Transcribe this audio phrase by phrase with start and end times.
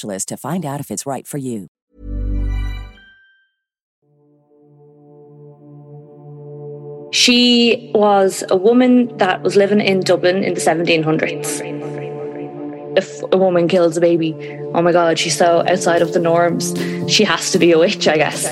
[0.00, 1.68] to find out if it's right for you.
[7.12, 11.62] She was a woman that was living in Dublin in the 1700s.
[12.96, 14.34] If a woman kills a baby,
[14.74, 16.74] oh my god, she's so outside of the norms.
[17.10, 18.50] She has to be a witch, I guess.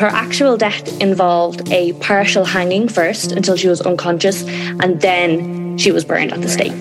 [0.00, 4.44] Her actual death involved a partial hanging first until she was unconscious,
[4.80, 6.72] and then she was burned at the stake.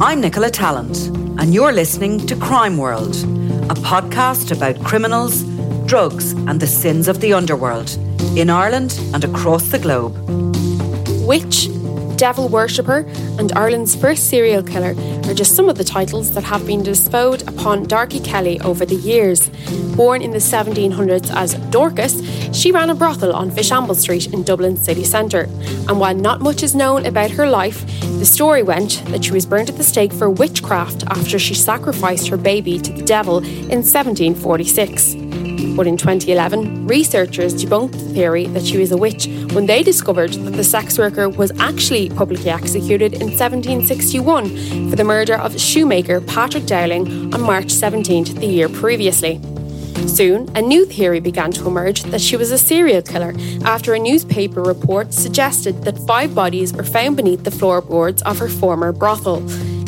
[0.00, 1.08] I'm Nicola Tallant,
[1.38, 3.14] and you're listening to Crime World,
[3.70, 5.42] a podcast about criminals,
[5.84, 7.90] drugs, and the sins of the underworld
[8.36, 10.16] in Ireland and across the globe.
[11.26, 11.68] Witch,
[12.20, 12.98] devil worshipper,
[13.38, 14.94] and Ireland's first serial killer
[15.24, 18.96] are just some of the titles that have been bestowed upon Darkey Kelly over the
[18.96, 19.48] years.
[19.96, 22.20] Born in the 1700s as Dorcas,
[22.52, 25.48] she ran a brothel on Fishamble Street in Dublin city centre.
[25.88, 27.86] And while not much is known about her life,
[28.18, 32.28] the story went that she was burned at the stake for witchcraft after she sacrificed
[32.28, 35.19] her baby to the devil in 1746.
[35.76, 40.32] But in 2011, researchers debunked the theory that she was a witch when they discovered
[40.32, 46.20] that the sex worker was actually publicly executed in 1761 for the murder of shoemaker
[46.20, 49.40] Patrick Dowling on March 17th the year previously.
[50.06, 53.34] Soon, a new theory began to emerge that she was a serial killer
[53.64, 58.48] after a newspaper report suggested that five bodies were found beneath the floorboards of her
[58.48, 59.40] former brothel.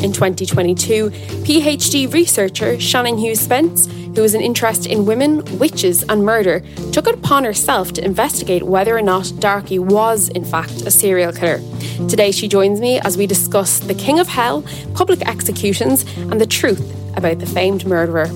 [0.02, 1.10] In 2022,
[1.44, 7.06] PhD researcher Shannon Hughes Spence, who has an interest in women, witches, and murder, took
[7.06, 11.60] it upon herself to investigate whether or not Darkey was, in fact, a serial killer.
[12.08, 14.64] Today, she joins me as we discuss the King of Hell,
[14.94, 16.82] public executions, and the truth
[17.16, 18.26] about the famed murderer.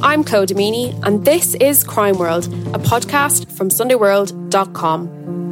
[0.00, 5.47] I'm Clodagh Meaney, and this is Crime World, a podcast from SundayWorld.com.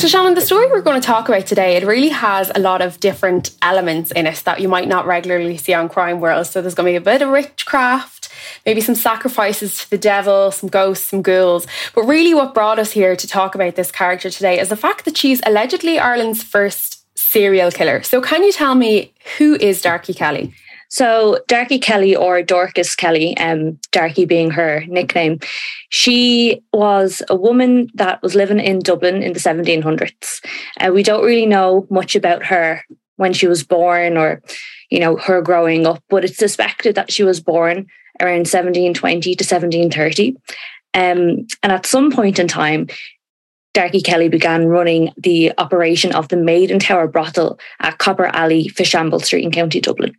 [0.00, 2.80] So, Shannon, the story we're going to talk about today, it really has a lot
[2.80, 6.46] of different elements in it that you might not regularly see on Crime World.
[6.46, 8.30] So, there's going to be a bit of witchcraft,
[8.64, 11.66] maybe some sacrifices to the devil, some ghosts, some ghouls.
[11.94, 15.04] But really, what brought us here to talk about this character today is the fact
[15.04, 18.02] that she's allegedly Ireland's first serial killer.
[18.02, 20.54] So, can you tell me who is Darkey Kelly?
[20.90, 25.38] So Darkey Kelly or Dorcas Kelly, um, Darkey being her nickname,
[25.88, 30.44] she was a woman that was living in Dublin in the 1700s.
[30.80, 32.84] Uh, we don't really know much about her
[33.16, 34.42] when she was born or,
[34.90, 37.86] you know, her growing up, but it's suspected that she was born
[38.20, 40.36] around 1720 to 1730.
[40.92, 42.88] Um, and at some point in time,
[43.74, 49.22] Darkey Kelly began running the operation of the Maiden Tower brothel at Copper Alley, Fishamble
[49.22, 50.16] Street in County Dublin.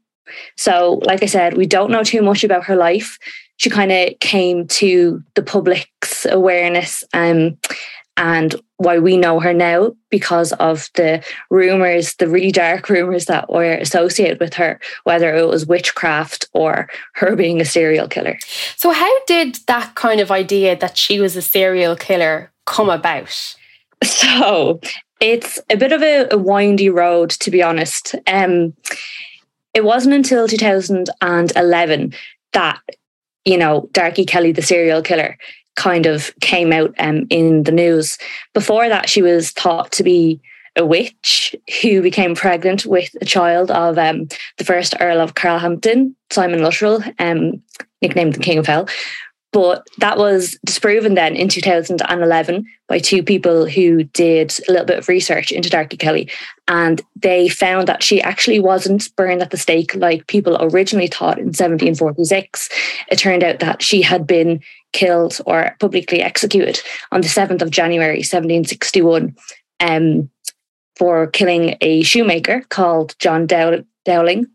[0.58, 3.18] So, like I said, we don't know too much about her life.
[3.58, 7.58] She kind of came to the public's awareness um,
[8.18, 13.52] and why we know her now because of the rumors, the really dark rumors that
[13.52, 18.38] were associated with her, whether it was witchcraft or her being a serial killer.
[18.76, 23.56] So, how did that kind of idea that she was a serial killer come about?
[24.04, 24.82] So,
[25.20, 28.16] it's a bit of a, a windy road, to be honest.
[28.26, 28.74] Um,
[29.74, 32.14] it wasn't until 2011
[32.54, 32.80] that,
[33.46, 35.38] you know, Darkey Kelly, the serial killer,
[35.76, 38.18] kind of came out um, in the news.
[38.54, 40.42] Before that, she was thought to be
[40.76, 44.28] a witch who became pregnant with a child of um,
[44.58, 47.62] the first Earl of Carhampton, Simon Luttrell, um,
[48.02, 48.88] nicknamed the King of Hell.
[49.54, 55.00] But that was disproven then in 2011 by two people who did a little bit
[55.00, 56.30] of research into Darkey Kelly.
[56.70, 61.38] And they found that she actually wasn't burned at the stake like people originally thought
[61.38, 62.70] in 1746.
[63.10, 64.62] It turned out that she had been
[64.94, 66.80] killed or publicly executed
[67.12, 69.36] on the 7th of January 1761
[69.82, 70.30] um,
[70.96, 74.48] for killing a shoemaker called John Dow- Dowling.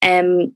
[0.00, 0.54] Um,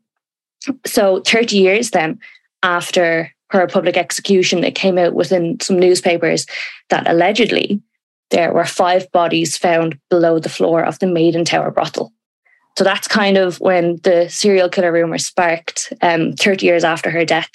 [0.87, 2.19] so 30 years then
[2.63, 6.47] after her public execution, it came out within some newspapers
[6.91, 7.83] that allegedly
[8.31, 12.13] there were five bodies found below the floor of the Maiden Tower brothel.
[12.77, 17.25] So that's kind of when the serial killer rumor sparked um, 30 years after her
[17.25, 17.51] death.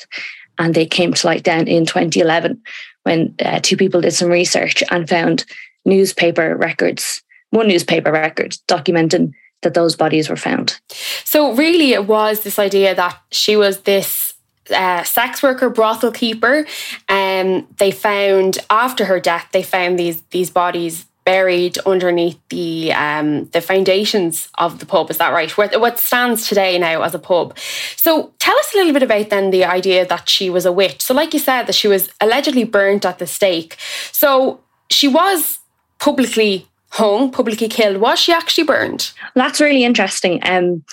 [0.58, 2.62] And they came to light then in 2011
[3.04, 5.46] when uh, two people did some research and found
[5.86, 10.80] newspaper records, one newspaper record documenting that those bodies were found.
[11.26, 14.29] So, really, it was this idea that she was this
[14.72, 16.66] uh, sex worker, brothel keeper.
[17.08, 23.46] Um, they found after her death, they found these these bodies buried underneath the um,
[23.54, 25.12] the foundations of the pub.
[25.12, 25.52] Is that right?
[25.58, 27.56] What stands today now as a pub.
[27.96, 31.04] So tell us a little bit about then the idea that she was a witch.
[31.04, 33.78] So, like you said, that she was allegedly burnt at the stake.
[34.12, 35.60] So she was
[36.00, 37.98] publicly hung, publicly killed.
[37.98, 39.12] Was she actually burned?
[39.36, 40.40] That's really interesting.
[40.44, 40.84] Um,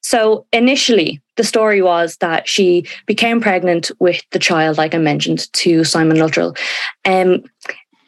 [0.00, 5.52] so initially, the story was that she became pregnant with the child, like I mentioned,
[5.54, 6.56] to Simon Luttrell.
[7.04, 7.44] Um,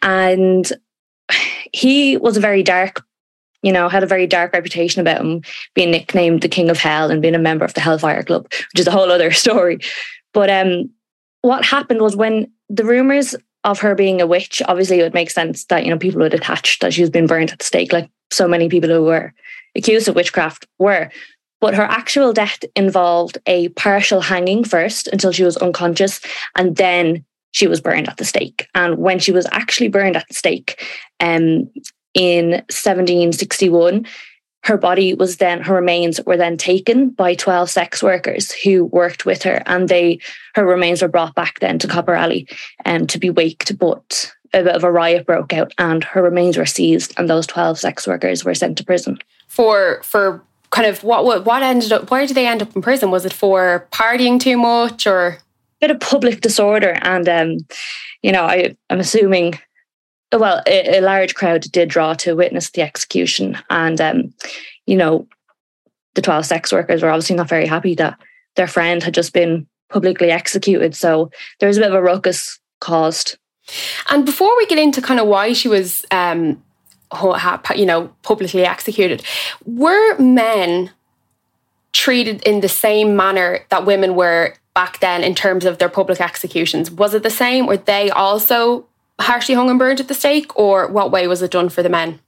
[0.02, 0.70] and
[1.72, 3.04] he was a very dark,
[3.62, 5.42] you know, had a very dark reputation about him
[5.74, 8.80] being nicknamed the King of Hell and being a member of the Hellfire Club, which
[8.80, 9.78] is a whole other story.
[10.32, 10.90] But um,
[11.42, 13.34] what happened was when the rumors
[13.64, 16.34] of her being a witch, obviously it would make sense that, you know, people would
[16.34, 19.34] attach that she was being burnt at the stake, like so many people who were
[19.76, 21.10] accused of witchcraft were.
[21.60, 26.20] But her actual death involved a partial hanging first until she was unconscious,
[26.56, 28.66] and then she was burned at the stake.
[28.74, 30.82] And when she was actually burned at the stake
[31.20, 31.70] um,
[32.14, 34.06] in 1761,
[34.62, 39.24] her body was then her remains were then taken by 12 sex workers who worked
[39.24, 40.18] with her and they
[40.54, 42.46] her remains were brought back then to copper alley
[42.84, 46.56] um, to be waked but a bit of a riot broke out and her remains
[46.56, 49.18] were seized and those 12 sex workers were sent to prison
[49.48, 52.82] for for kind of what what, what ended up where did they end up in
[52.82, 55.38] prison was it for partying too much or
[55.80, 57.58] a bit of public disorder, and um,
[58.22, 59.58] you know, I, I'm assuming.
[60.32, 64.34] Well, a, a, large crowd did draw to witness the execution, and um,
[64.86, 65.26] you know,
[66.14, 68.18] the twelve sex workers were obviously not very happy that
[68.54, 70.94] their friend had just been publicly executed.
[70.94, 73.36] So there was a bit of a ruckus caused.
[74.08, 76.62] And before we get into kind of why she was, um,
[77.76, 79.22] you know, publicly executed,
[79.64, 80.90] were men
[81.92, 86.20] treated in the same manner that women were back then in terms of their public
[86.20, 86.90] executions?
[86.90, 87.66] Was it the same?
[87.66, 88.86] Were they also
[89.20, 91.88] harshly hung and burned at the stake, or what way was it done for the
[91.88, 92.18] men?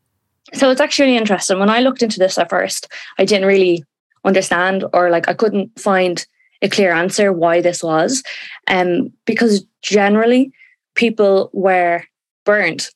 [0.54, 1.58] So it's actually really interesting.
[1.58, 3.84] When I looked into this at first, I didn't really
[4.24, 6.24] understand, or like I couldn't find
[6.60, 8.22] a clear answer why this was,
[8.68, 10.52] um, because generally
[10.94, 12.04] people were
[12.44, 12.90] burnt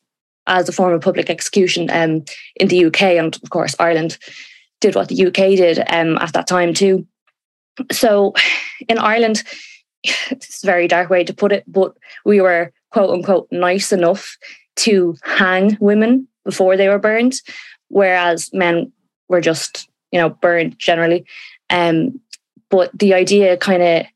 [0.46, 2.24] as a form of public execution um,
[2.56, 4.18] in the UK and of course Ireland
[4.80, 7.06] did what the UK did um, at that time too.
[7.90, 8.34] So
[8.88, 9.42] in Ireland,
[10.04, 14.36] it's a very dark way to put it, but we were quote unquote nice enough
[14.76, 17.34] to hang women before they were burned,
[17.88, 18.92] whereas men
[19.28, 21.26] were just, you know, burned generally.
[21.70, 22.20] Um,
[22.70, 24.06] but the idea kind of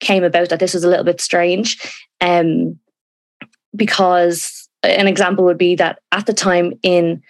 [0.00, 1.78] came about that this was a little bit strange
[2.20, 2.78] um,
[3.74, 7.22] because an example would be that at the time in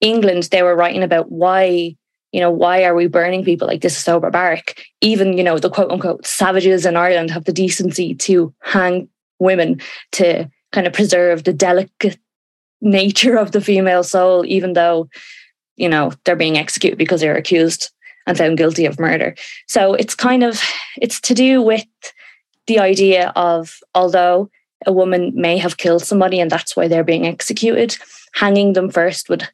[0.00, 1.96] England, they were writing about why
[2.32, 4.84] you know, why are we burning people like this is so barbaric?
[5.00, 9.08] Even, you know, the quote unquote savages in Ireland have the decency to hang
[9.38, 9.80] women
[10.12, 12.18] to kind of preserve the delicate
[12.80, 15.08] nature of the female soul, even though,
[15.76, 17.90] you know, they're being executed because they're accused
[18.26, 19.34] and found guilty of murder.
[19.68, 20.60] So it's kind of
[20.96, 21.86] it's to do with
[22.66, 24.50] the idea of although
[24.84, 27.96] a woman may have killed somebody and that's why they're being executed,
[28.34, 29.48] hanging them first would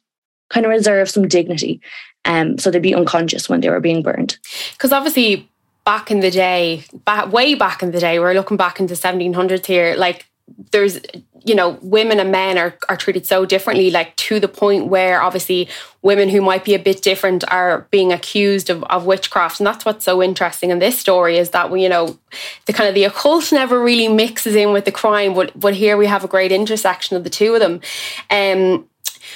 [0.49, 1.81] kind of reserve some dignity.
[2.25, 4.37] Um, so they'd be unconscious when they were being burned.
[4.73, 5.49] Because obviously,
[5.85, 9.65] back in the day, back, way back in the day, we're looking back into 1700s
[9.65, 10.25] here, like
[10.71, 10.99] there's
[11.45, 15.21] you know women and men are, are treated so differently like to the point where
[15.21, 15.67] obviously
[16.01, 19.59] women who might be a bit different are being accused of, of witchcraft.
[19.59, 22.17] And that's what's so interesting in this story is that you know
[22.65, 25.97] the kind of the occult never really mixes in with the crime but but here
[25.97, 27.81] we have a great intersection of the two of them.
[28.29, 28.87] Um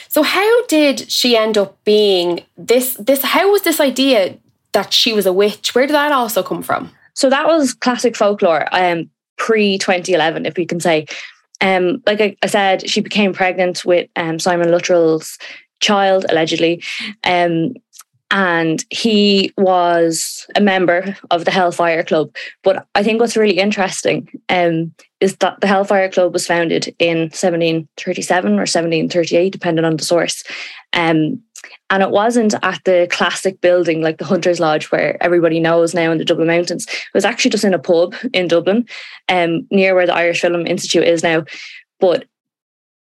[0.09, 4.37] so how did she end up being this this how was this idea
[4.77, 8.15] that she was a witch where did that also come from so that was classic
[8.15, 11.05] folklore um pre 2011, if we can say.
[11.61, 15.39] Um, like I, I, said, she became pregnant with um, Simon Luttrell's
[15.79, 16.83] child, allegedly.
[17.23, 17.73] Um,
[18.29, 22.35] and he was a member of the Hellfire Club.
[22.63, 27.19] But I think what's really interesting um, is that the Hellfire Club was founded in
[27.29, 30.43] 1737 or 1738, depending on the source.
[30.93, 31.41] Um,
[31.89, 36.11] and it wasn't at the classic building like the Hunter's Lodge, where everybody knows now
[36.11, 36.85] in the Dublin Mountains.
[36.85, 38.85] It was actually just in a pub in Dublin,
[39.29, 41.45] um, near where the Irish Film Institute is now.
[41.99, 42.25] But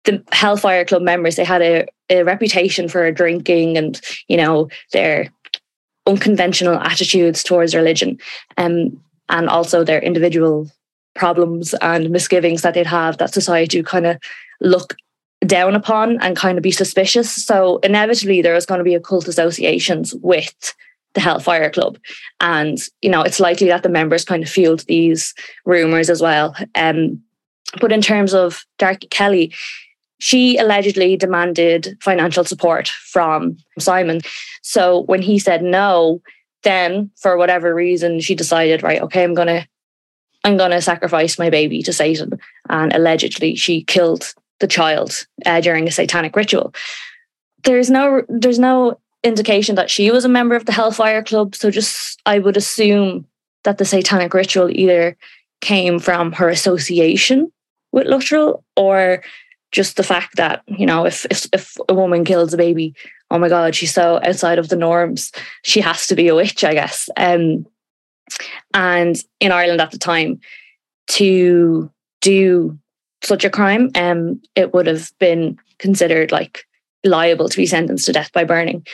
[0.04, 5.28] the Hellfire Club members, they had a, a reputation for drinking and, you know, their
[6.06, 8.18] unconventional attitudes towards religion.
[8.56, 10.70] Um, and also their individual
[11.14, 14.18] problems and misgivings that they'd have that society would kind of
[14.60, 14.94] look
[15.46, 17.32] down upon and kind of be suspicious.
[17.44, 20.74] So inevitably there is going to be occult associations with
[21.14, 21.98] the Hellfire Club.
[22.40, 26.54] And, you know, it's likely that the members kind of fueled these rumors as well.
[26.74, 27.22] Um,
[27.80, 29.52] but in terms of Darkey Kelly,
[30.22, 34.20] she allegedly demanded financial support from Simon.
[34.62, 36.22] So when he said no,
[36.62, 39.66] then for whatever reason, she decided, right, okay, I'm gonna
[40.44, 42.38] I'm gonna sacrifice my baby to Satan.
[42.68, 46.72] And allegedly she killed the child uh, during a satanic ritual.
[47.64, 51.56] There's no there's no indication that she was a member of the Hellfire Club.
[51.56, 53.26] So just I would assume
[53.64, 55.16] that the satanic ritual either
[55.60, 57.50] came from her association
[57.90, 59.24] with Luttrell or
[59.72, 62.94] just the fact that, you know, if, if if a woman kills a baby,
[63.30, 65.32] oh my God, she's so outside of the norms.
[65.62, 67.08] She has to be a witch, I guess.
[67.16, 67.66] Um,
[68.74, 70.40] and in Ireland at the time,
[71.08, 72.78] to do
[73.22, 76.64] such a crime, um, it would have been considered like
[77.04, 78.86] liable to be sentenced to death by burning.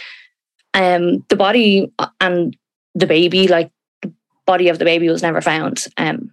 [0.75, 2.57] Um, the body and
[2.95, 3.71] the baby, like
[4.03, 4.13] the
[4.47, 5.87] body of the baby, was never found.
[5.97, 6.31] Um,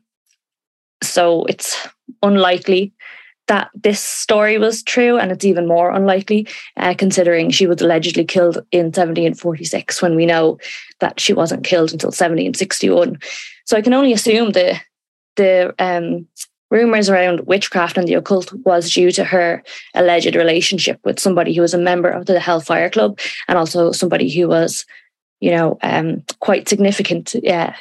[1.01, 1.87] so it's
[2.21, 2.93] unlikely
[3.47, 6.47] that this story was true, and it's even more unlikely
[6.77, 10.57] uh, considering she was allegedly killed in 1746 when we know
[10.99, 13.19] that she wasn't killed until 1761.
[13.65, 14.79] So I can only assume the
[15.35, 16.27] the um,
[16.71, 21.61] rumors around witchcraft and the occult was due to her alleged relationship with somebody who
[21.61, 24.85] was a member of the Hellfire Club and also somebody who was,
[25.39, 27.75] you know, um, quite significant, yeah,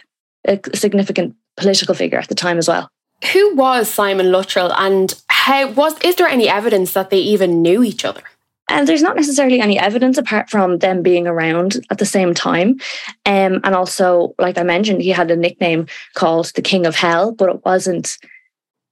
[0.47, 2.89] a significant political figure at the time as well.
[3.33, 7.83] Who was Simon Luttrell and how was is there any evidence that they even knew
[7.83, 8.23] each other?
[8.71, 12.81] And there's not necessarily any evidence apart from them being around at the same time.
[13.27, 17.31] Um, and also, like I mentioned, he had a nickname called the King of Hell,
[17.31, 18.17] but it wasn't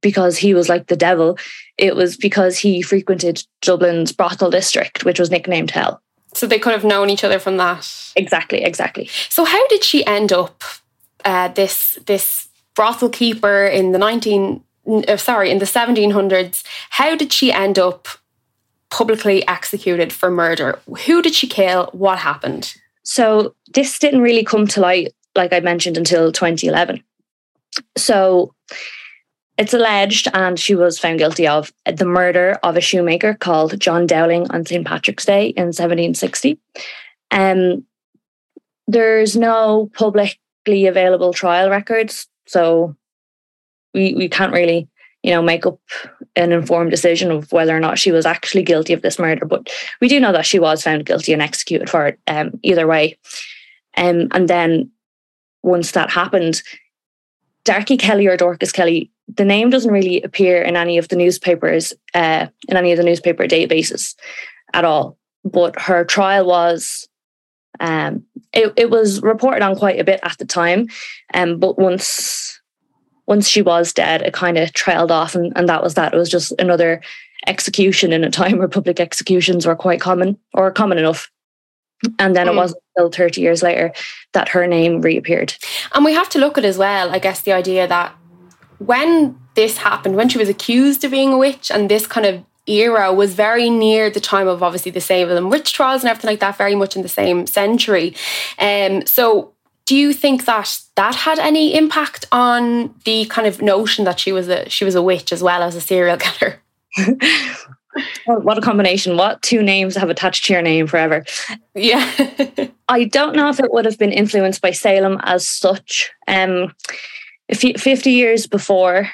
[0.03, 1.39] because he was like the devil.
[1.79, 6.03] It was because he frequented Dublin's brothel district, which was nicknamed Hell.
[6.35, 8.13] So they could have known each other from that.
[8.15, 9.09] Exactly, exactly.
[9.31, 10.63] So how did she end up
[11.25, 14.63] uh, this this brothel keeper in the nineteen
[15.17, 16.65] sorry in the seventeen hundreds?
[16.91, 18.09] How did she end up
[18.91, 20.79] publicly executed for murder?
[21.07, 21.89] Who did she kill?
[21.93, 22.75] What happened?
[23.03, 27.03] So this didn't really come to light, like I mentioned, until 2011.
[27.97, 28.55] So
[29.59, 34.07] it's alleged, and she was found guilty of the murder of a shoemaker called John
[34.07, 34.87] Dowling on St.
[34.87, 36.59] Patrick's Day in 1760.
[37.31, 37.85] Um,
[38.87, 42.97] there's no publicly available trial records, so
[43.95, 44.89] we, we can't really,
[45.23, 45.79] you know, make up
[46.37, 49.47] an informed decision of whether or not she was actually guilty of this murder.
[49.47, 49.69] But
[50.01, 53.19] we do know that she was found guilty and executed for it um, either way.
[53.97, 54.91] Um, and then
[55.63, 56.63] once that happened,
[57.65, 61.95] Darkey Kelly or Dorcas Kelly the name doesn't really appear in any of the newspapers,
[62.15, 64.15] uh, in any of the newspaper databases
[64.75, 65.17] at all.
[65.45, 67.09] But her trial was,
[67.81, 70.89] um, it, it was reported on quite a bit at the time.
[71.35, 72.61] Um, but once,
[73.27, 76.13] once she was dead, it kind of trailed off, and, and that was that.
[76.13, 77.01] It was just another
[77.47, 81.31] execution in a time where public executions were quite common or common enough.
[82.19, 82.53] And then mm.
[82.53, 83.93] it wasn't until 30 years later
[84.33, 85.55] that her name reappeared.
[85.93, 88.15] And we have to look at as well, I guess, the idea that
[88.79, 92.45] when this happened, when she was accused of being a witch, and this kind of
[92.67, 96.41] era was very near the time of obviously the Salem witch trials and everything like
[96.41, 98.15] that, very much in the same century.
[98.59, 99.52] Um, so
[99.93, 104.33] do you think that that had any impact on the kind of notion that she
[104.33, 106.63] was a she was a witch as well as a serial killer?
[108.25, 109.19] what a combination.
[109.19, 111.27] What two names have attached to your name forever?
[111.75, 112.11] Yeah.
[112.89, 116.11] I don't know if it would have been influenced by Salem as such.
[116.27, 116.75] Um,
[117.53, 119.11] 50 years before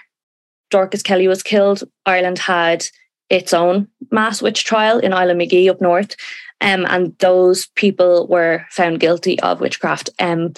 [0.71, 2.87] Dorcas Kelly was killed, Ireland had
[3.31, 6.15] its own mass witch trial in Islandmagee up north.
[6.61, 10.11] Um, and those people were found guilty of witchcraft.
[10.19, 10.55] Um,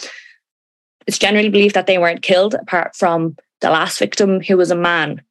[1.07, 4.77] it's generally believed that they weren't killed, apart from the last victim, who was a
[4.77, 5.23] man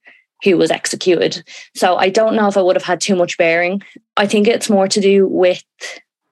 [0.44, 1.44] who was executed.
[1.76, 3.82] So I don't know if I would have had too much bearing.
[4.16, 5.64] I think it's more to do with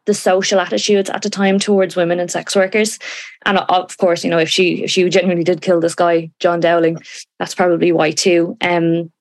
[0.05, 2.97] the social attitudes at the time towards women and sex workers.
[3.45, 6.61] And of course, you know, if she if she genuinely did kill this guy, John
[6.61, 6.99] Dowling,
[7.39, 8.57] that's probably why too.
[8.61, 9.11] Um,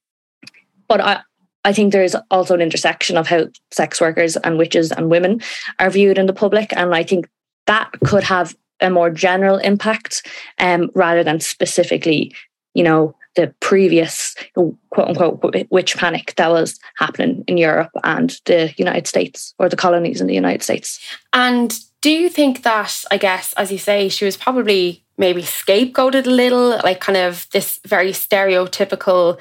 [0.88, 1.20] but I,
[1.66, 5.42] I think there is also an intersection of how sex workers and witches and women
[5.80, 6.72] are viewed in the public.
[6.76, 7.28] And I think
[7.66, 10.24] that could have a more general impact
[10.60, 12.32] um, rather than specifically,
[12.74, 18.72] you know, the previous quote unquote witch panic that was happening in Europe and the
[18.76, 21.00] United States or the colonies in the United States.
[21.32, 26.26] And do you think that, I guess, as you say, she was probably maybe scapegoated
[26.26, 29.38] a little, like kind of this very stereotypical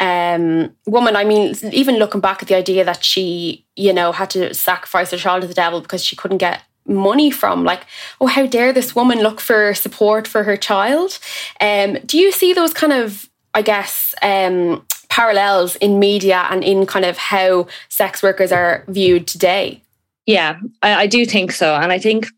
[0.00, 1.16] um, woman.
[1.16, 5.10] I mean, even looking back at the idea that she, you know, had to sacrifice
[5.10, 7.84] her child to the devil because she couldn't get money from like
[8.20, 11.18] oh how dare this woman look for support for her child
[11.60, 16.86] um do you see those kind of i guess um parallels in media and in
[16.86, 19.82] kind of how sex workers are viewed today
[20.26, 22.28] yeah I, I do think so and i think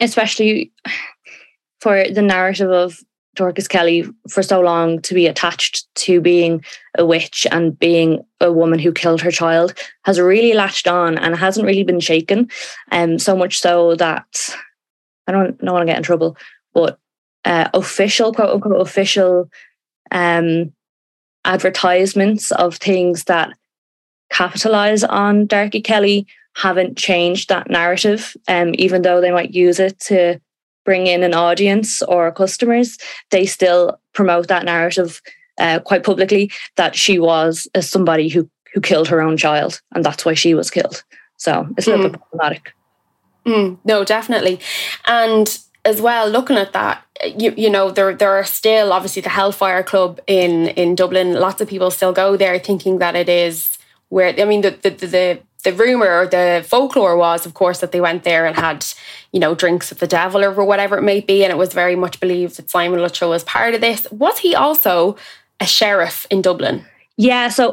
[0.00, 0.72] especially
[1.80, 3.00] for the narrative of
[3.34, 6.64] Dorcas Kelly for so long to be attached to being
[6.96, 9.74] a witch and being a woman who killed her child
[10.04, 12.48] has really latched on and hasn't really been shaken.
[12.92, 14.26] Um, so much so that
[15.26, 16.36] I don't, don't want to get in trouble,
[16.72, 16.98] but
[17.44, 19.50] uh, official, quote unquote, official
[20.10, 20.72] um,
[21.44, 23.52] advertisements of things that
[24.30, 29.98] capitalize on Darkey Kelly haven't changed that narrative, um, even though they might use it
[30.00, 30.40] to
[30.84, 32.98] bring in an audience or customers,
[33.30, 35.20] they still promote that narrative
[35.58, 40.04] uh, quite publicly that she was uh, somebody who who killed her own child, and
[40.04, 41.04] that's why she was killed.
[41.36, 42.12] So it's a little mm.
[42.12, 42.74] bit problematic.
[43.46, 44.58] Mm, no, definitely,
[45.06, 47.04] and as well, looking at that,
[47.36, 51.34] you you know there there are still obviously the Hellfire Club in in Dublin.
[51.34, 54.90] Lots of people still go there thinking that it is where I mean the the,
[54.90, 58.86] the the rumor or the folklore was, of course, that they went there and had,
[59.32, 61.42] you know, drinks with the devil or whatever it may be.
[61.42, 64.06] And it was very much believed that Simon Luttrell was part of this.
[64.12, 65.16] Was he also
[65.60, 66.84] a sheriff in Dublin?
[67.16, 67.72] Yeah, so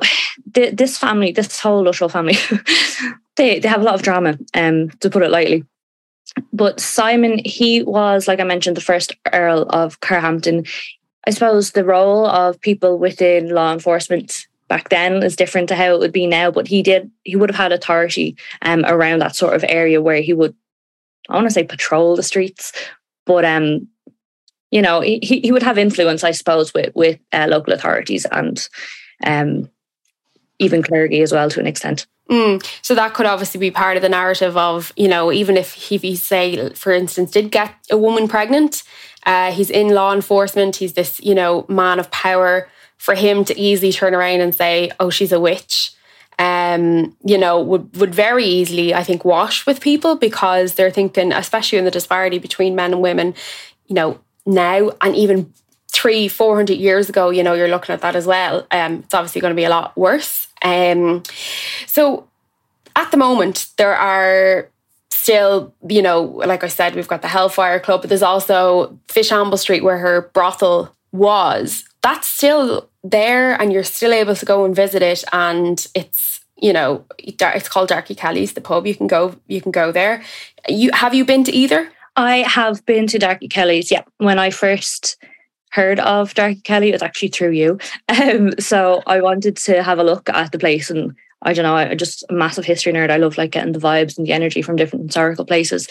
[0.54, 2.38] the, this family, this whole Luttrell family,
[3.36, 5.65] they, they have a lot of drama, um, to put it lightly.
[6.54, 10.65] But Simon, he was, like I mentioned, the first Earl of Carhampton.
[11.27, 15.94] I suppose the role of people within law enforcement back then is different to how
[15.94, 16.50] it would be now.
[16.50, 20.22] But he did he would have had authority um, around that sort of area where
[20.22, 20.56] he would
[21.30, 22.72] I want to say patrol the streets,
[23.26, 23.90] but um,
[24.72, 28.58] you know, he, he would have influence, I suppose, with with uh, local authorities and
[29.26, 29.70] um,
[30.58, 32.08] even clergy as well to an extent.
[32.30, 32.66] Mm.
[32.82, 35.98] So that could obviously be part of the narrative of, you know, even if he,
[35.98, 38.84] he say, for instance, did get a woman pregnant,
[39.26, 42.70] uh, he's in law enforcement, he's this, you know, man of power
[43.02, 45.92] for him to easily turn around and say, "Oh, she's a witch,"
[46.38, 51.34] um, you know, would would very easily, I think, wash with people because they're thinking,
[51.34, 53.34] especially in the disparity between men and women,
[53.88, 55.52] you know, now and even
[55.92, 58.68] three, four hundred years ago, you know, you're looking at that as well.
[58.70, 60.48] Um, it's obviously going to be a lot worse.
[60.62, 61.24] Um,
[61.88, 62.28] so
[62.96, 64.70] at the moment, there are
[65.10, 69.58] still, you know, like I said, we've got the Hellfire Club, but there's also Fishamble
[69.58, 71.84] Street where her brothel was.
[72.02, 75.24] That's still there and you're still able to go and visit it.
[75.32, 78.88] And it's you know it's called Darkey Kelly's the pub.
[78.88, 80.24] You can go you can go there.
[80.68, 81.92] You have you been to either?
[82.16, 84.04] I have been to Darkey Kelly's yeah.
[84.18, 85.18] When I first
[85.72, 87.80] heard of Darkey Kelly it was actually through you.
[88.10, 91.76] Um, so I wanted to have a look at the place and I don't know
[91.76, 93.10] I just a massive history nerd.
[93.10, 95.88] I love like getting the vibes and the energy from different historical places.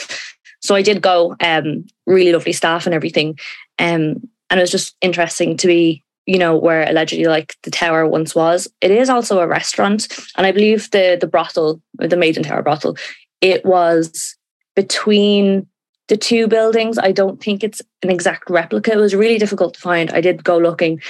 [0.61, 3.39] So I did go um, really lovely staff and everything.
[3.79, 8.07] Um, and it was just interesting to be you know, where allegedly like the tower
[8.07, 8.69] once was.
[8.81, 10.07] It is also a restaurant.
[10.37, 12.97] And I believe the the brothel, the Maiden Tower brothel,
[13.41, 14.37] it was
[14.77, 15.67] between
[16.07, 16.99] the two buildings.
[16.99, 18.93] I don't think it's an exact replica.
[18.93, 20.11] It was really difficult to find.
[20.13, 21.01] I did go looking,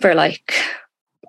[0.00, 0.54] for like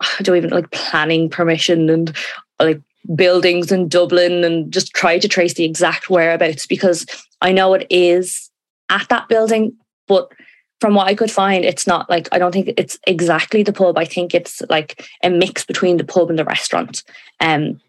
[0.02, 2.16] I don't even like planning permission and
[2.60, 2.82] like
[3.16, 7.06] buildings in Dublin and just try to trace the exact whereabouts because
[7.42, 8.50] I know it is
[8.90, 9.74] at that building,
[10.08, 10.32] but
[10.80, 13.98] from what I could find, it's not like I don't think it's exactly the pub.
[13.98, 17.04] I think it's like a mix between the pub and the restaurant.
[17.40, 17.82] Um,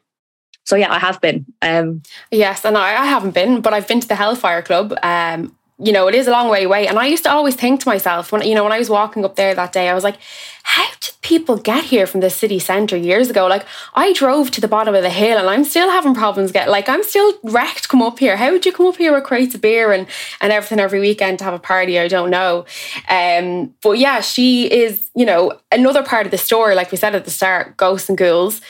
[0.65, 1.47] so yeah, I have been.
[1.63, 4.95] Um, yes, and I, I haven't been, but I've been to the Hellfire Club.
[5.03, 6.87] Um, you know, it is a long way away.
[6.87, 9.25] And I used to always think to myself when you know when I was walking
[9.25, 10.19] up there that day, I was like,
[10.63, 13.47] how did people get here from the city centre years ago?
[13.47, 13.65] Like
[13.95, 16.89] I drove to the bottom of the hill and I'm still having problems get like
[16.89, 18.37] I'm still wrecked come up here.
[18.37, 20.07] How would you come up here with crates of beer and
[20.43, 21.99] and everything every weekend to have a party?
[21.99, 22.67] I don't know.
[23.09, 27.15] Um, but yeah, she is, you know, another part of the story, like we said
[27.15, 28.61] at the start, ghosts and ghouls.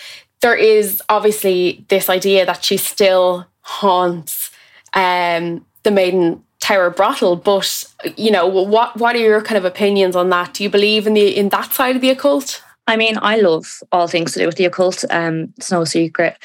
[0.42, 4.50] There is obviously this idea that she still haunts
[4.94, 7.36] um, the maiden Tower brothel.
[7.36, 7.84] But
[8.16, 10.54] you know, what what are your kind of opinions on that?
[10.54, 12.62] Do you believe in the in that side of the occult?
[12.86, 15.04] I mean, I love all things to do with the occult.
[15.10, 16.36] Um, it's no secret.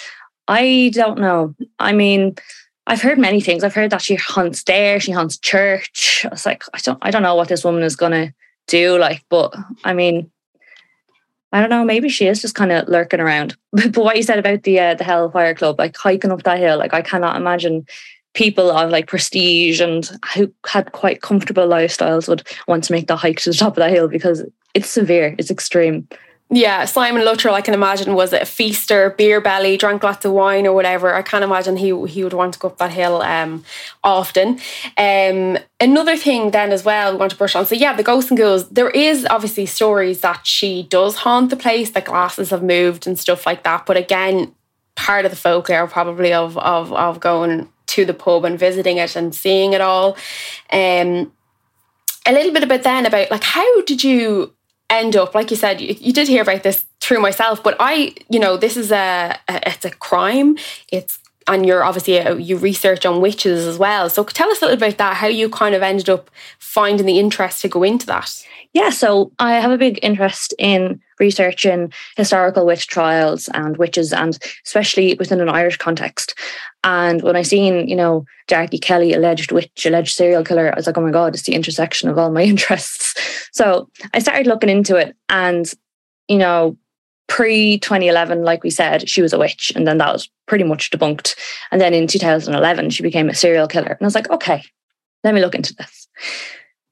[0.47, 1.55] I don't know.
[1.79, 2.35] I mean,
[2.87, 3.63] I've heard many things.
[3.63, 6.25] I've heard that she hunts there, she haunts church.
[6.31, 8.33] It's like I don't I don't know what this woman is gonna
[8.67, 8.97] do.
[8.97, 10.31] Like, but I mean,
[11.51, 11.83] I don't know.
[11.83, 13.55] Maybe she is just kind of lurking around.
[13.71, 16.77] but what you said about the uh, the Hellfire Club, like hiking up that hill,
[16.77, 17.85] like I cannot imagine
[18.35, 23.15] people of like prestige and who had quite comfortable lifestyles would want to make the
[23.15, 24.43] hike to the top of that hill because
[24.73, 26.07] it's severe, it's extreme.
[26.51, 30.67] Yeah, Simon Luttrell, I can imagine, was a feaster, beer belly, drank lots of wine
[30.67, 31.11] or whatever.
[31.11, 33.63] I can't imagine he he would want to go up that hill um,
[34.03, 34.59] often.
[34.95, 37.65] Um, another thing then as well, we want to brush on.
[37.65, 38.69] So yeah, the ghosts and ghouls.
[38.69, 43.17] There is obviously stories that she does haunt the place, that glasses have moved and
[43.17, 43.87] stuff like that.
[43.87, 44.53] But again,
[44.95, 49.15] part of the folklore probably of of of going to the pub and visiting it
[49.15, 50.17] and seeing it all.
[50.71, 51.31] Um,
[52.25, 54.53] a little bit about then about like how did you
[54.89, 58.15] end up like you said you, you did hear about this through myself but i
[58.29, 60.57] you know this is a, a it's a crime.
[60.91, 64.09] It's and you're obviously a, you research on witches as well.
[64.09, 67.19] So tell us a little about that how you kind of ended up finding the
[67.19, 68.43] interest to go into that.
[68.73, 74.37] Yeah, so I have a big interest in researching historical witch trials and witches, and
[74.65, 76.37] especially within an Irish context.
[76.83, 80.85] And when I seen, you know, Darkey Kelly, alleged witch, alleged serial killer, I was
[80.85, 83.49] like, oh my God, it's the intersection of all my interests.
[83.51, 85.15] So I started looking into it.
[85.29, 85.71] And,
[86.27, 86.77] you know,
[87.27, 89.71] pre 2011, like we said, she was a witch.
[89.75, 91.35] And then that was pretty much debunked.
[91.71, 93.87] And then in 2011, she became a serial killer.
[93.87, 94.63] And I was like, okay,
[95.23, 96.07] let me look into this.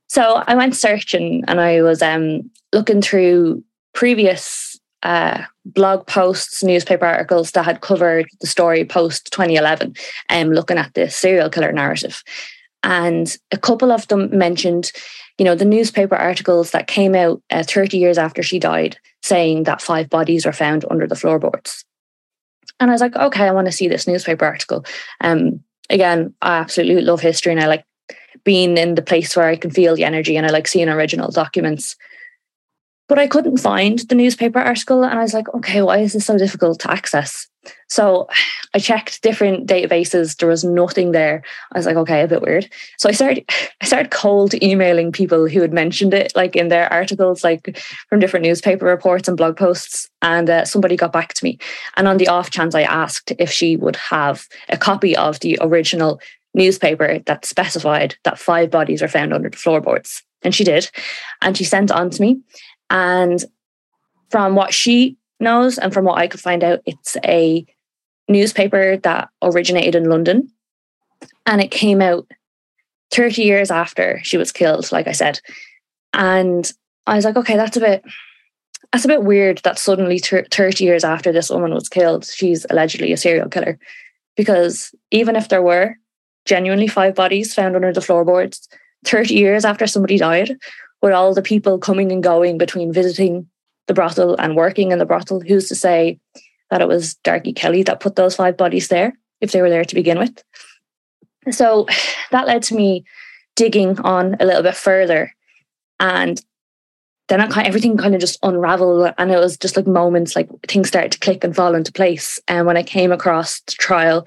[0.07, 7.05] So I went searching and I was um, looking through previous uh, blog posts, newspaper
[7.05, 9.95] articles that had covered the story post 2011,
[10.29, 12.23] um, looking at the serial killer narrative.
[12.83, 14.91] And a couple of them mentioned,
[15.37, 19.63] you know, the newspaper articles that came out uh, 30 years after she died, saying
[19.63, 21.85] that five bodies were found under the floorboards.
[22.79, 24.85] And I was like, okay, I want to see this newspaper article.
[25.21, 27.85] Um, again, I absolutely love history and I like
[28.43, 31.31] being in the place where I can feel the energy and I like seeing original
[31.31, 31.95] documents.
[33.07, 36.25] But I couldn't find the newspaper article and I was like, okay, why is this
[36.25, 37.47] so difficult to access?
[37.87, 38.27] So
[38.73, 40.37] I checked different databases.
[40.37, 41.43] There was nothing there.
[41.71, 42.69] I was like, okay, a bit weird.
[42.97, 43.45] So I started
[43.81, 47.77] I started cold emailing people who had mentioned it, like in their articles, like
[48.09, 50.09] from different newspaper reports and blog posts.
[50.21, 51.59] And uh, somebody got back to me.
[51.97, 55.57] And on the off chance, I asked if she would have a copy of the
[55.61, 56.21] original
[56.53, 60.23] newspaper that specified that five bodies were found under the floorboards.
[60.43, 60.89] And she did.
[61.41, 62.41] And she sent it on to me.
[62.89, 63.43] And
[64.29, 67.65] from what she knows and from what I could find out, it's a
[68.27, 70.49] newspaper that originated in London.
[71.45, 72.27] And it came out
[73.11, 75.39] 30 years after she was killed, like I said.
[76.13, 76.71] And
[77.05, 78.03] I was like, okay, that's a bit
[78.91, 83.11] that's a bit weird that suddenly 30 years after this woman was killed, she's allegedly
[83.11, 83.79] a serial killer.
[84.37, 85.95] Because even if there were
[86.45, 88.67] genuinely five bodies found under the floorboards
[89.05, 90.57] 30 years after somebody died,
[91.03, 93.45] with all the people coming and going between visiting
[93.87, 95.41] the brothel and working in the brothel.
[95.41, 96.17] Who's to say
[96.71, 99.83] that it was Darkey Kelly that put those five bodies there if they were there
[99.83, 100.41] to begin with?
[101.51, 101.87] So
[102.31, 103.03] that led to me
[103.57, 105.35] digging on a little bit further.
[105.99, 106.41] And
[107.27, 110.37] then I kind of, everything kind of just unraveled and it was just like moments
[110.37, 112.39] like things started to click and fall into place.
[112.47, 114.25] And when I came across the trial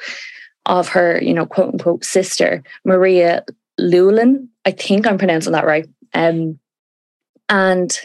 [0.66, 3.46] of her, you know, quote unquote sister, Maria
[3.78, 4.50] Llewellyn.
[4.66, 5.88] I think I'm pronouncing that right.
[6.12, 6.58] Um,
[7.48, 7.98] and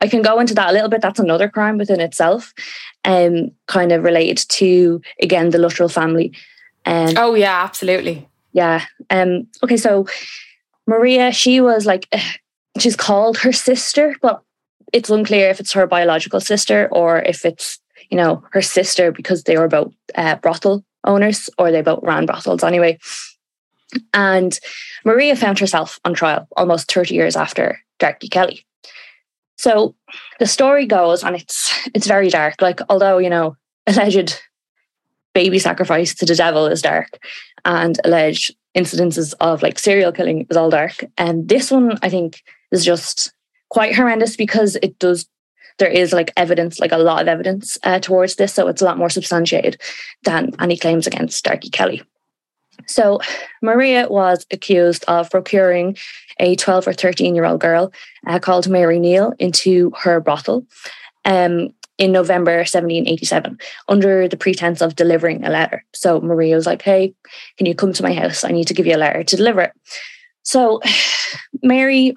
[0.00, 1.00] I can go into that a little bit.
[1.00, 2.52] That's another crime within itself,
[3.04, 6.32] um, kind of related to again the Luttrell family.
[6.84, 8.28] Um, oh yeah, absolutely.
[8.52, 8.84] Yeah.
[9.10, 9.48] Um.
[9.62, 9.76] Okay.
[9.76, 10.06] So
[10.86, 12.08] Maria, she was like,
[12.78, 14.42] she's called her sister, but
[14.92, 17.80] it's unclear if it's her biological sister or if it's
[18.10, 22.26] you know her sister because they were both uh, brothel owners or they both ran
[22.26, 22.98] brothels anyway.
[24.12, 24.58] And
[25.04, 28.65] Maria found herself on trial almost 30 years after Darkey Kelly.
[29.56, 29.94] So
[30.38, 32.60] the story goes, and it's it's very dark.
[32.60, 34.40] Like, although, you know, alleged
[35.34, 37.18] baby sacrifice to the devil is dark,
[37.64, 41.04] and alleged incidences of like serial killing is all dark.
[41.16, 43.32] And this one, I think, is just
[43.70, 45.26] quite horrendous because it does
[45.78, 48.54] there is like evidence, like a lot of evidence uh, towards this.
[48.54, 49.80] So it's a lot more substantiated
[50.24, 52.02] than any claims against Darkey Kelly.
[52.86, 53.20] So
[53.62, 55.96] Maria was accused of procuring
[56.38, 57.92] a 12 or 13 year old girl
[58.26, 60.66] uh, called Mary Neal into her brothel
[61.24, 63.58] um, in November 1787
[63.88, 65.84] under the pretense of delivering a letter.
[65.94, 67.14] So Maria was like, Hey,
[67.56, 68.44] can you come to my house?
[68.44, 69.72] I need to give you a letter to deliver it.
[70.42, 70.80] So
[71.62, 72.16] Mary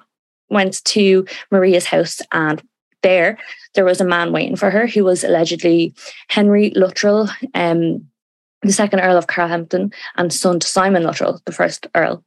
[0.50, 2.62] went to Maria's house and
[3.02, 3.38] there,
[3.74, 5.94] there was a man waiting for her who was allegedly
[6.28, 8.06] Henry Luttrell, um,
[8.62, 12.24] the second Earl of Carhampton, and son to Simon Luttrell, the first Earl,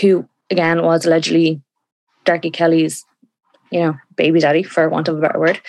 [0.00, 1.60] who again was allegedly
[2.24, 3.04] Darkey Kelly's,
[3.70, 5.60] you know, baby daddy, for want of a better word.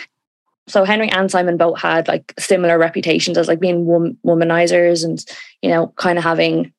[0.67, 5.23] So Henry and Simon both had like similar reputations as like being wom- womanizers and
[5.61, 6.71] you know, kind of having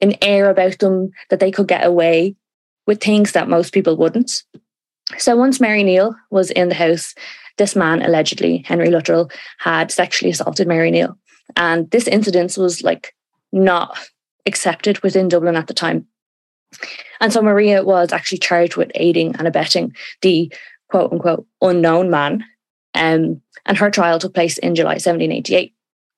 [0.00, 2.34] an air about them that they could get away
[2.86, 4.42] with things that most people wouldn't.
[5.18, 7.14] So once Mary Neal was in the house,
[7.58, 11.16] this man allegedly, Henry Luttrell, had sexually assaulted Mary Neal.
[11.56, 13.14] And this incident was like
[13.52, 13.98] not
[14.46, 16.06] accepted within Dublin at the time.
[17.20, 20.52] And so Maria was actually charged with aiding and abetting the
[20.88, 22.44] quote unquote unknown man.
[22.94, 25.74] Um, and her trial took place in July 1788.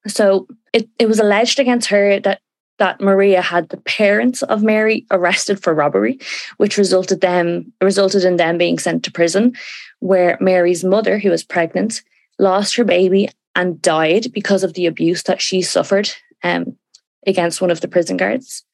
[0.06, 2.40] So it, it was alleged against her that
[2.78, 6.18] that Maria had the parents of Mary arrested for robbery,
[6.56, 9.54] which resulted them resulted in them being sent to prison,
[10.00, 12.02] where Mary's mother, who was pregnant,
[12.38, 16.10] lost her baby and died because of the abuse that she suffered
[16.42, 16.76] um,
[17.26, 18.64] against one of the prison guards.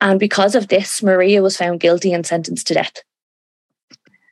[0.00, 3.02] And because of this, Maria was found guilty and sentenced to death.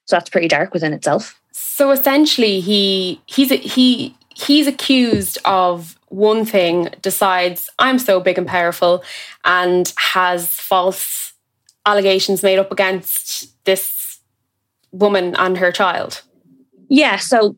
[0.05, 1.41] So that's pretty dark within itself.
[1.53, 8.47] So essentially, he he's he he's accused of one thing, decides I'm so big and
[8.47, 9.03] powerful,
[9.45, 11.33] and has false
[11.85, 14.21] allegations made up against this
[14.93, 16.23] woman and her child.
[16.89, 17.17] Yeah.
[17.17, 17.57] So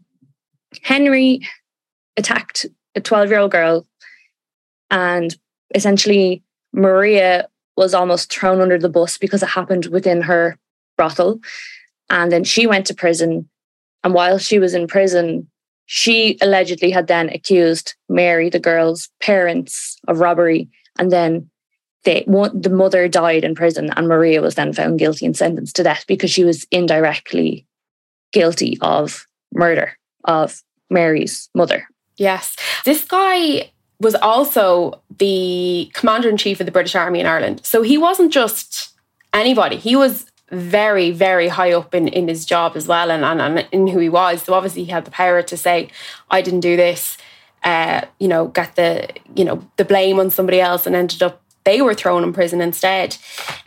[0.82, 1.40] Henry
[2.18, 3.86] attacked a 12 year old girl,
[4.90, 5.34] and
[5.74, 10.58] essentially Maria was almost thrown under the bus because it happened within her
[10.96, 11.40] brothel.
[12.10, 13.48] And then she went to prison.
[14.02, 15.48] And while she was in prison,
[15.86, 21.48] she allegedly had then accused Mary, the girl's parents, of robbery, and then
[22.04, 25.82] they, the mother died in prison, and Maria was then found guilty and sentenced to
[25.82, 27.66] death because she was indirectly
[28.32, 31.86] guilty of murder of Mary's mother.
[32.18, 32.54] Yes,
[32.84, 37.82] this guy was also the commander in chief of the British Army in Ireland, so
[37.82, 38.90] he wasn't just
[39.32, 39.76] anybody.
[39.76, 43.68] He was very, very high up in, in his job as well and, and, and
[43.72, 44.42] in who he was.
[44.42, 45.90] So obviously he had the power to say,
[46.30, 47.18] I didn't do this,
[47.64, 51.42] uh, you know, get the, you know, the blame on somebody else and ended up
[51.64, 53.18] they were thrown in prison instead.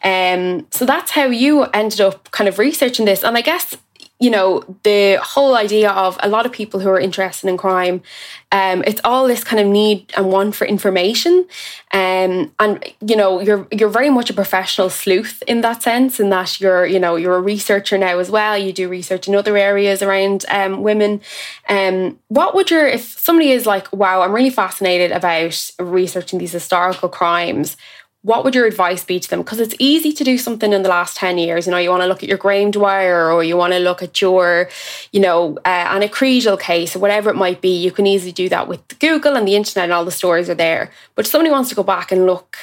[0.03, 3.23] Um, so that's how you ended up kind of researching this.
[3.23, 3.77] And I guess
[4.21, 8.03] you know, the whole idea of a lot of people who are interested in crime,
[8.51, 11.47] um, it's all this kind of need and want for information.
[11.91, 16.29] Um, and you know, you're you're very much a professional sleuth in that sense, in
[16.29, 18.55] that you're, you know, you're a researcher now as well.
[18.55, 21.21] You do research in other areas around um, women.
[21.67, 26.51] Um, what would your if somebody is like, wow, I'm really fascinated about researching these
[26.51, 27.75] historical crimes,
[28.23, 29.39] what would your advice be to them?
[29.39, 31.65] Because it's easy to do something in the last 10 years.
[31.65, 34.03] You know, you want to look at your Graham Dwyer or you want to look
[34.03, 34.69] at your,
[35.11, 37.75] you know, uh, Anna Kriegel case or whatever it might be.
[37.75, 40.55] You can easily do that with Google and the internet and all the stories are
[40.55, 40.91] there.
[41.15, 42.57] But if somebody wants to go back and look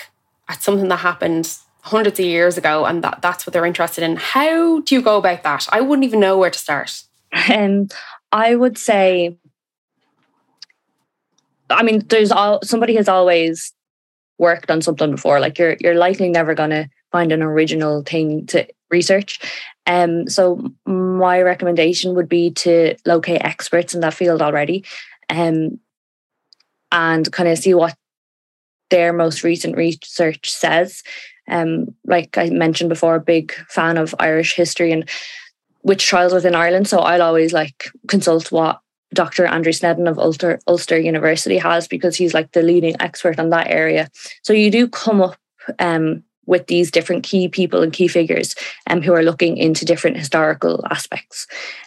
[0.49, 4.14] at something that happened hundreds of years ago and that, that's what they're interested in,
[4.16, 5.66] how do you go about that?
[5.73, 7.03] I wouldn't even know where to start.
[7.51, 7.88] Um,
[8.31, 9.37] I would say,
[11.68, 13.73] I mean, there's all somebody has always
[14.38, 15.40] worked on something before.
[15.40, 19.40] Like you're you're likely never gonna find an original thing to research.
[19.87, 24.85] Um, so my recommendation would be to locate experts in that field already,
[25.29, 25.81] um,
[26.92, 27.96] and kind of see what
[28.90, 31.03] their most recent research says.
[31.48, 35.09] Um, like I mentioned before, a big fan of Irish history and
[35.83, 36.88] witch trials within Ireland.
[36.88, 38.81] So I'll always like consult what
[39.14, 39.47] Dr.
[39.47, 43.68] Andrew Sneddon of Ulster, Ulster University has because he's like the leading expert on that
[43.68, 44.09] area.
[44.42, 45.37] So you do come up
[45.79, 48.55] um, with these different key people and key figures
[48.88, 51.47] um, who are looking into different historical aspects.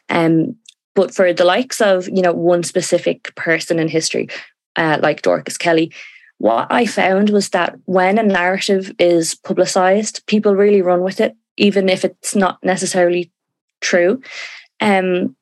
[0.09, 0.57] Um,
[0.93, 4.27] But for the likes of, you know, one specific person in history,
[4.75, 5.91] uh, like Dorcas Kelly,
[6.37, 11.33] what I found was that when a narrative is publicized, people really run with it,
[11.55, 13.31] even if it's not necessarily
[13.79, 14.21] true.
[14.79, 15.35] Um,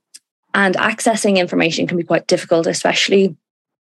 [0.54, 3.36] and accessing information can be quite difficult, especially,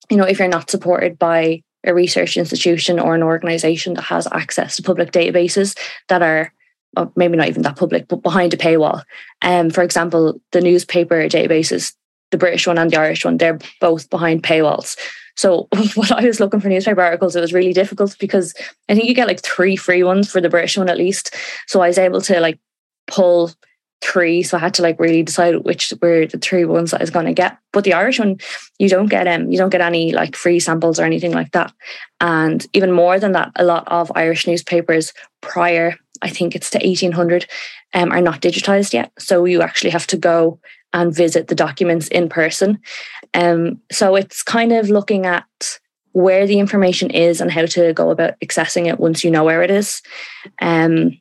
[0.09, 4.27] you know, if you're not supported by a research institution or an organization that has
[4.31, 5.77] access to public databases
[6.09, 6.51] that are
[6.95, 9.03] well, maybe not even that public, but behind a paywall.
[9.41, 11.93] Um, for example, the newspaper databases,
[12.31, 14.97] the British one and the Irish one, they're both behind paywalls.
[15.35, 18.53] So when I was looking for newspaper articles, it was really difficult because
[18.89, 21.35] I think you get like three free ones for the British one at least.
[21.67, 22.59] So I was able to like
[23.05, 23.51] pull
[24.01, 24.43] three.
[24.43, 27.09] So I had to like really decide which were the three ones that I was
[27.09, 27.57] going to get.
[27.73, 28.37] But the Irish one,
[28.79, 31.73] you don't get um, you don't get any like free samples or anything like that.
[32.21, 36.77] And even more than that, a lot of Irish newspapers prior, I think it's to
[36.77, 37.47] 1800,
[37.93, 39.11] um, are not digitized yet.
[39.19, 40.59] So you actually have to go
[40.93, 42.79] and visit the documents in person.
[43.33, 45.79] Um, so it's kind of looking at
[46.13, 49.61] where the information is and how to go about accessing it once you know where
[49.61, 50.01] it is.
[50.61, 51.11] Um,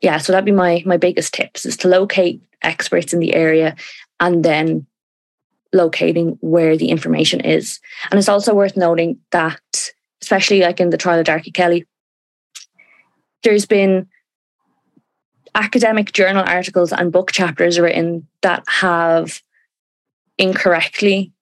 [0.00, 3.76] yeah, so that'd be my my biggest tips is to locate experts in the area
[4.20, 4.86] and then
[5.72, 7.80] locating where the information is.
[8.10, 9.60] And it's also worth noting that,
[10.22, 11.86] especially like in the trial of Darkey Kelly,
[13.42, 14.08] there's been
[15.54, 19.42] academic journal articles and book chapters written that have
[20.38, 21.32] incorrectly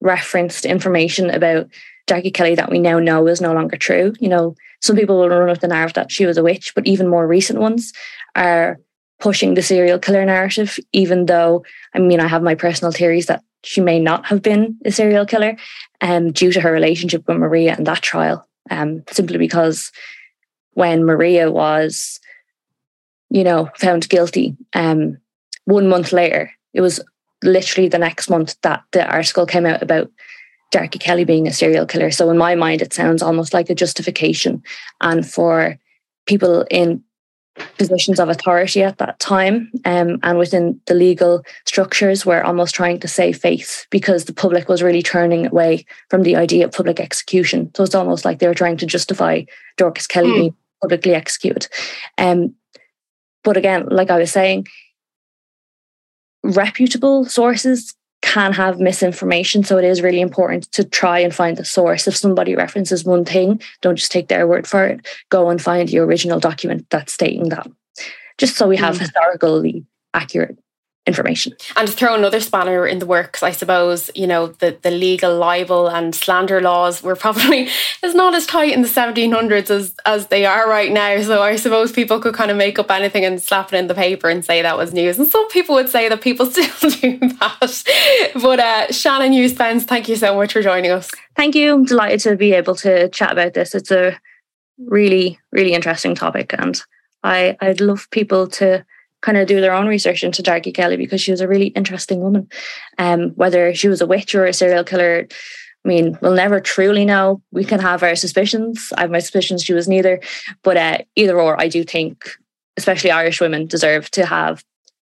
[0.00, 1.68] referenced information about
[2.06, 4.14] Darkey Kelly that we now know is no longer true.
[4.18, 6.86] You know, some people will run with the narrative that she was a witch, but
[6.86, 7.92] even more recent ones
[8.34, 8.78] are
[9.20, 13.44] pushing the serial killer narrative, even though, I mean, I have my personal theories that
[13.62, 15.56] she may not have been a serial killer
[16.00, 19.92] um, due to her relationship with Maria and that trial, um, simply because
[20.72, 22.20] when Maria was,
[23.28, 25.18] you know, found guilty, um,
[25.66, 27.00] one month later, it was
[27.42, 30.10] literally the next month that the article came out about
[30.72, 32.10] Darkey Kelly being a serial killer.
[32.10, 34.62] So in my mind, it sounds almost like a justification.
[35.00, 35.78] And for
[36.26, 37.02] people in
[37.76, 43.00] positions of authority at that time um, and within the legal structures were almost trying
[43.00, 47.00] to save face because the public was really turning away from the idea of public
[47.00, 47.70] execution.
[47.74, 49.42] So it's almost like they were trying to justify
[49.76, 50.34] Dorcas Kelly mm.
[50.34, 51.68] being publicly executed.
[52.16, 52.54] Um,
[53.42, 54.66] but again, like I was saying,
[56.42, 59.64] reputable sources can have misinformation.
[59.64, 62.06] So it is really important to try and find the source.
[62.06, 65.06] If somebody references one thing, don't just take their word for it.
[65.30, 67.66] Go and find the original document that's stating that.
[68.38, 69.00] Just so we have mm.
[69.00, 70.58] historically accurate
[71.06, 71.54] information.
[71.76, 75.36] And to throw another spanner in the works, I suppose, you know, the, the legal
[75.36, 77.68] libel and slander laws were probably
[78.02, 81.20] is not as tight in the 1700s as, as they are right now.
[81.22, 83.94] So I suppose people could kind of make up anything and slap it in the
[83.94, 85.18] paper and say that was news.
[85.18, 88.30] And some people would say that people still do that.
[88.34, 91.10] But uh, Shannon Hughes Spence, thank you so much for joining us.
[91.34, 91.74] Thank you.
[91.74, 93.74] I'm delighted to be able to chat about this.
[93.74, 94.18] It's a
[94.78, 96.54] really, really interesting topic.
[96.58, 96.80] And
[97.22, 98.84] I, I'd love people to
[99.22, 102.20] kind of do their own research into Darkey Kelly because she was a really interesting
[102.20, 102.48] woman.
[102.98, 105.26] Um, whether she was a witch or a serial killer,
[105.84, 107.42] I mean, we'll never truly know.
[107.52, 108.92] We can have our suspicions.
[108.96, 110.20] I have my suspicions she was neither,
[110.62, 112.24] but uh, either or, I do think,
[112.76, 114.62] especially Irish women, deserve to have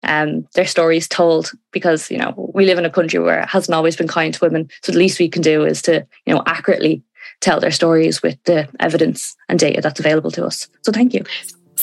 [0.04, 3.76] um, their stories told because you know we live in a country where it hasn't
[3.76, 4.69] always been kind to women.
[4.82, 7.04] So the least we can do is to you know accurately
[7.39, 10.67] tell their stories with the evidence and data that's available to us.
[10.82, 11.24] So thank you.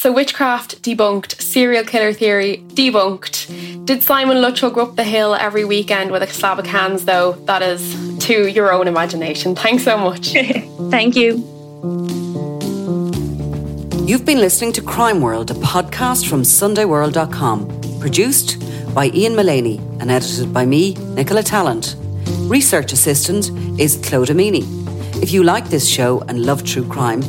[0.01, 3.85] So, witchcraft debunked, serial killer theory debunked.
[3.85, 7.33] Did Simon Luttrell go up the hill every weekend with a slab of cans, though?
[7.47, 9.57] That is to your own imagination.
[9.57, 10.35] Thanks so much.
[10.91, 11.39] Thank you.
[14.07, 18.63] You've been listening to Crime World, a podcast from SundayWorld.com, produced
[18.95, 21.97] by Ian Mullaney and edited by me, Nicola Tallant.
[22.49, 24.78] Research assistant is Clodagh Meaney.
[25.21, 27.21] If you like this show and love true crime,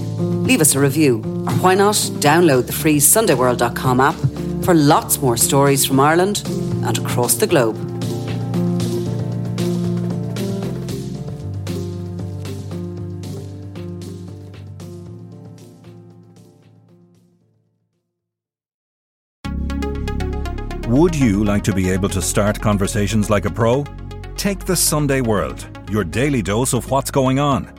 [0.44, 4.16] leave us a review, or why not download the free SundayWorld.com app
[4.64, 6.44] for lots more stories from Ireland
[6.86, 7.76] and across the globe.
[20.88, 23.84] Would you like to be able to start conversations like a pro?
[24.38, 27.79] Take the Sunday World, your daily dose of what's going on